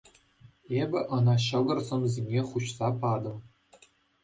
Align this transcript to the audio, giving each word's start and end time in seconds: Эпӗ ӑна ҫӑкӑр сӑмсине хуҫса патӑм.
Эпӗ 0.81 0.99
ӑна 1.17 1.35
ҫӑкӑр 1.45 1.79
сӑмсине 1.91 2.41
хуҫса 2.51 2.89
патӑм. 3.07 3.37